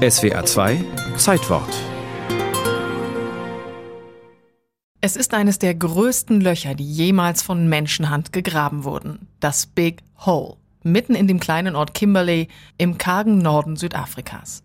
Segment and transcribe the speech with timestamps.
[0.00, 0.82] SWA 2
[1.18, 1.68] Zeitwort
[5.02, 9.28] Es ist eines der größten Löcher, die jemals von Menschenhand gegraben wurden.
[9.40, 10.56] Das Big Hole.
[10.82, 14.62] Mitten in dem kleinen Ort Kimberley im kargen Norden Südafrikas.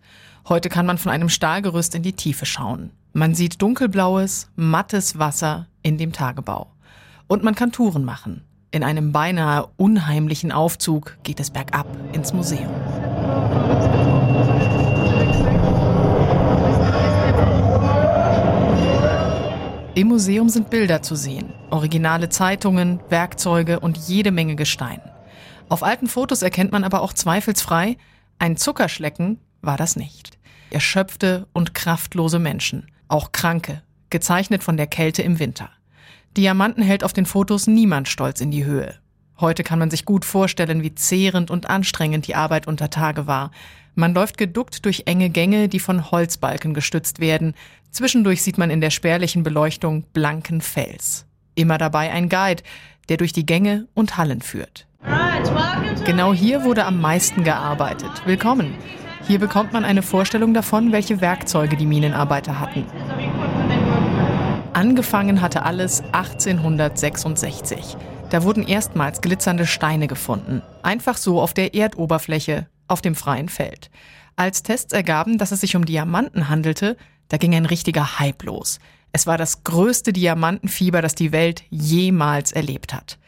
[0.48, 2.92] Heute kann man von einem Stahlgerüst in die Tiefe schauen.
[3.12, 6.72] Man sieht dunkelblaues, mattes Wasser in dem Tagebau.
[7.26, 8.42] Und man kann Touren machen.
[8.70, 12.72] In einem beinahe unheimlichen Aufzug geht es bergab ins Museum.
[19.96, 25.00] Im Museum sind Bilder zu sehen, originale Zeitungen, Werkzeuge und jede Menge Gestein.
[25.70, 27.96] Auf alten Fotos erkennt man aber auch zweifelsfrei,
[28.38, 30.36] ein Zuckerschlecken war das nicht.
[30.68, 35.70] Erschöpfte und kraftlose Menschen, auch Kranke, gezeichnet von der Kälte im Winter.
[36.36, 38.96] Diamanten hält auf den Fotos niemand stolz in die Höhe.
[39.40, 43.50] Heute kann man sich gut vorstellen, wie zehrend und anstrengend die Arbeit unter Tage war.
[43.98, 47.54] Man läuft geduckt durch enge Gänge, die von Holzbalken gestützt werden.
[47.90, 51.24] Zwischendurch sieht man in der spärlichen Beleuchtung blanken Fels.
[51.54, 52.62] Immer dabei ein Guide,
[53.08, 54.86] der durch die Gänge und Hallen führt.
[56.04, 58.10] Genau hier wurde am meisten gearbeitet.
[58.26, 58.74] Willkommen.
[59.26, 62.84] Hier bekommt man eine Vorstellung davon, welche Werkzeuge die Minenarbeiter hatten.
[64.74, 67.96] Angefangen hatte alles 1866.
[68.28, 70.60] Da wurden erstmals glitzernde Steine gefunden.
[70.82, 73.90] Einfach so auf der Erdoberfläche, auf dem freien Feld.
[74.36, 76.96] Als Tests ergaben, dass es sich um Diamanten handelte,
[77.28, 78.78] da ging ein richtiger Hype los.
[79.12, 83.18] Es war das größte Diamantenfieber, das die Welt jemals erlebt hat.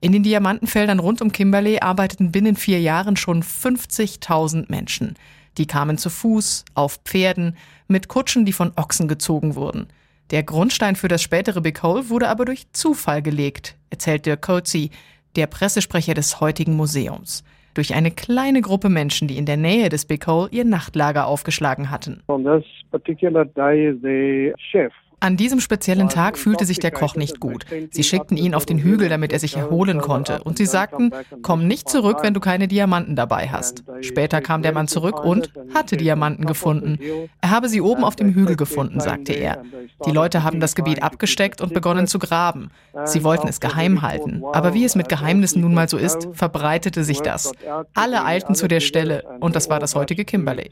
[0.00, 5.14] In den Diamantenfeldern rund um Kimberley arbeiteten binnen vier Jahren schon 50.000 Menschen.
[5.56, 7.56] Die kamen zu Fuß, auf Pferden,
[7.86, 9.86] mit Kutschen, die von Ochsen gezogen wurden.
[10.30, 14.90] Der Grundstein für das spätere Big Hole wurde aber durch Zufall gelegt, erzählt Dirk Coetzee,
[15.36, 17.44] der Pressesprecher des heutigen Museums
[17.76, 21.90] durch eine kleine Gruppe Menschen, die in der Nähe des Big Hole ihr Nachtlager aufgeschlagen
[21.90, 22.22] hatten.
[22.28, 27.40] On this particular day, the chef an diesem speziellen Tag fühlte sich der Koch nicht
[27.40, 27.64] gut.
[27.90, 30.42] Sie schickten ihn auf den Hügel, damit er sich erholen konnte.
[30.42, 31.10] Und sie sagten,
[31.42, 33.82] komm nicht zurück, wenn du keine Diamanten dabei hast.
[34.02, 36.98] Später kam der Mann zurück und hatte Diamanten gefunden.
[37.40, 39.62] Er habe sie oben auf dem Hügel gefunden, sagte er.
[40.04, 42.70] Die Leute haben das Gebiet abgesteckt und begonnen zu graben.
[43.04, 44.42] Sie wollten es geheim halten.
[44.52, 47.52] Aber wie es mit Geheimnissen nun mal so ist, verbreitete sich das.
[47.94, 50.70] Alle eilten zu der Stelle und das war das heutige Kimberley.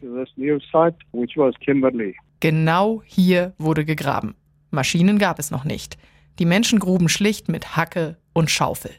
[2.41, 4.35] Genau hier wurde gegraben.
[4.71, 5.97] Maschinen gab es noch nicht.
[6.39, 8.91] Die Menschen gruben schlicht mit Hacke und Schaufel.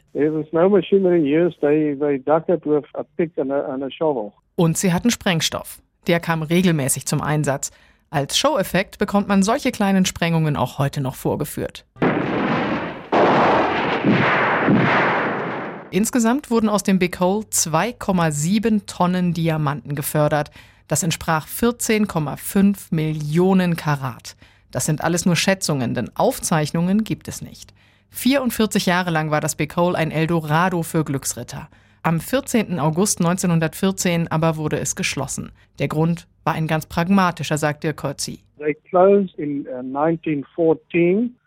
[4.56, 5.82] Und sie hatten Sprengstoff.
[6.06, 7.70] Der kam regelmäßig zum Einsatz.
[8.08, 11.84] Als Show-Effekt bekommt man solche kleinen Sprengungen auch heute noch vorgeführt.
[15.90, 20.50] Insgesamt wurden aus dem Big Hole 2,7 Tonnen Diamanten gefördert.
[20.88, 24.36] Das entsprach 14,5 Millionen Karat.
[24.70, 27.72] Das sind alles nur Schätzungen, denn Aufzeichnungen gibt es nicht.
[28.10, 31.68] 44 Jahre lang war das Big Hole ein Eldorado für Glücksritter.
[32.02, 32.78] Am 14.
[32.78, 35.50] August 1914 aber wurde es geschlossen.
[35.80, 38.45] Der Grund war ein ganz pragmatischer, sagt Dirk Kotzi.
[38.58, 38.72] Uh,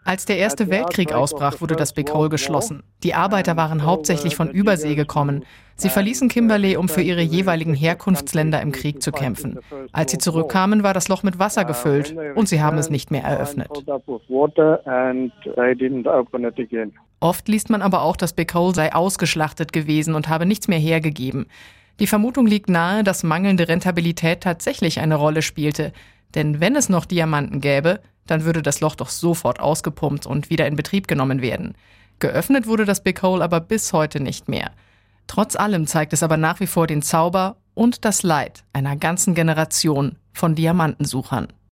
[0.03, 2.83] Als der Erste Weltkrieg ausbrach, wurde das Big Hole geschlossen.
[3.03, 5.43] Die Arbeiter waren hauptsächlich von Übersee gekommen.
[5.75, 9.59] Sie verließen Kimberley, um für ihre jeweiligen Herkunftsländer im Krieg zu kämpfen.
[9.91, 13.23] Als sie zurückkamen, war das Loch mit Wasser gefüllt und sie haben es nicht mehr
[13.23, 13.69] eröffnet.
[17.21, 20.79] Oft liest man aber auch, dass Big Hole sei ausgeschlachtet gewesen und habe nichts mehr
[20.79, 21.47] hergegeben.
[21.99, 25.91] Die Vermutung liegt nahe, dass mangelnde Rentabilität tatsächlich eine Rolle spielte.
[26.35, 30.67] Denn wenn es noch Diamanten gäbe, dann würde das Loch doch sofort ausgepumpt und wieder
[30.67, 31.75] in Betrieb genommen werden.
[32.19, 34.71] Geöffnet wurde das Big Hole aber bis heute nicht mehr.
[35.27, 39.35] Trotz allem zeigt es aber nach wie vor den Zauber und das Leid einer ganzen
[39.35, 41.47] Generation von Diamantensuchern.